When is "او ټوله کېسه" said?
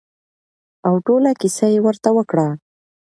0.87-1.67